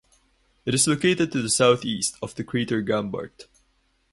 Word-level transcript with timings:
It 0.65 0.73
is 0.73 0.87
located 0.87 1.31
to 1.31 1.43
the 1.43 1.49
southeast 1.51 2.17
of 2.23 2.33
the 2.33 2.43
crater 2.43 2.81
Gambart. 2.81 3.43